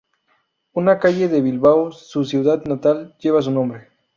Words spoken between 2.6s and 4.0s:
natal, lleva su nombre.